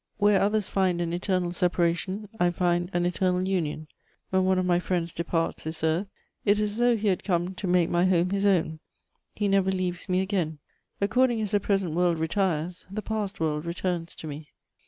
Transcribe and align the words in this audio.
Where 0.17 0.41
others 0.41 0.67
find 0.67 0.99
an 0.99 1.13
eternal 1.13 1.51
separation, 1.51 2.27
I 2.39 2.49
find 2.49 2.89
an 2.91 3.05
eternal 3.05 3.47
union; 3.47 3.87
when 4.31 4.45
one 4.45 4.57
of 4.57 4.65
my 4.65 4.79
friends 4.79 5.13
departs 5.13 5.63
this 5.63 5.83
earth, 5.83 6.07
it 6.43 6.57
is 6.57 6.71
as 6.71 6.77
though 6.79 6.97
he 6.97 7.09
had 7.09 7.23
come 7.23 7.53
to 7.53 7.67
make 7.67 7.87
my 7.87 8.05
home 8.05 8.31
his 8.31 8.47
own; 8.47 8.79
he 9.35 9.47
never 9.47 9.69
leaves 9.69 10.09
me 10.09 10.21
again. 10.21 10.57
According 10.99 11.39
as 11.41 11.51
the 11.51 11.59
present 11.59 11.93
world 11.93 12.17
retires, 12.17 12.87
the 12.89 13.03
past 13.03 13.39
world 13.39 13.63
returns 13.63 14.15
to 14.15 14.25
me. 14.25 14.47